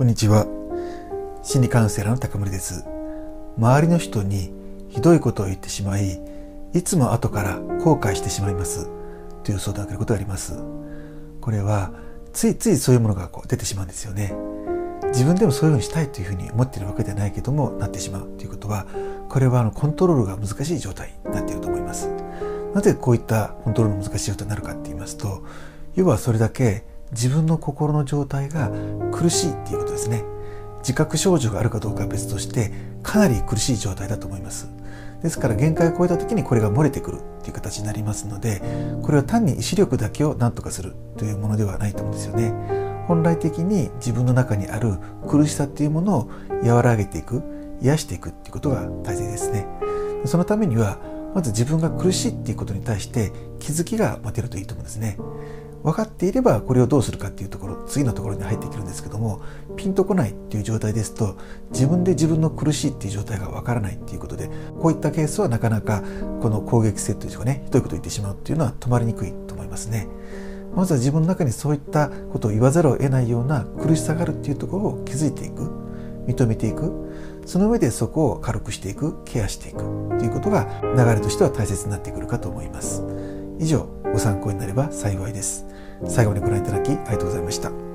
[0.00, 0.46] こんにちは。
[1.42, 2.86] 心理カウンセラーの高森です。
[3.58, 4.50] 周りの人に
[4.88, 6.18] ひどいことを言ってしまい
[6.72, 8.88] いつも後から後悔してしまいます。
[9.44, 10.54] という相談を受けることがあります。
[11.42, 11.92] これは
[12.32, 14.32] ついついそういうものがこう出てしまうんですよね。
[15.08, 18.28] 自分でもそういうふうにしたいというふうに思っているわけではないけどもなってしまう。
[18.38, 18.86] ということは
[19.28, 22.08] これはあのコントロールが難しい状態になっていると思います。
[22.72, 25.44] なぜこういったコントロールの難しい状態になるかって言いますと
[25.94, 28.70] 要はそれだけ自分の心の状態が
[29.12, 30.24] 苦しいっていうことですね。
[30.80, 32.72] 自覚症状があるかどうかは別として
[33.02, 34.68] かなり苦しい状態だと思います。
[35.22, 38.62] ですから限界を超えた時にこれが漏れてくるっていう形になりますので
[39.02, 42.52] これは単に意志力だけを何とかするというものではないと思うんですよね。
[43.06, 44.94] 本来的に自分の中にある
[45.28, 46.30] 苦しさっていうものを
[46.62, 47.42] 和らげていく
[47.82, 49.66] 癒していくっていうことが大切ですね。
[50.24, 50.98] そのためには
[51.34, 55.16] まず自分が苦しいっていうことに対して気づきが持てるといいと思うんですね
[55.82, 59.40] 分かっていればこれをどうするかっていうところ次のところに入っていけるんですけども
[59.76, 61.36] ピンとこないっていう状態ですと
[61.70, 66.02] 自分で自分の苦しいっていう状態が分からないっていうことでこういったケースはなかなか
[66.42, 70.06] この攻撃性というかねひどいことを言ってしまうっていうのは止まりにくいと思いますね。
[70.74, 75.89] まずは自分の中にそういったことを言わざるを得ないような苦しさがあるっていうところを気づいていく
[76.30, 76.92] 認めていく。
[77.46, 79.22] その上でそこを軽くしていく。
[79.24, 79.78] ケアしていく。
[80.18, 83.04] ということが流れとしては大切になってくるかと思います。
[83.58, 85.66] 以上ご参考になれば幸いです。
[86.06, 87.90] 最後までご覧いただきありがとうございました。